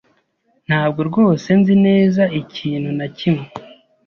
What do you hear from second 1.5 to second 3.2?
nzi neza ikintu na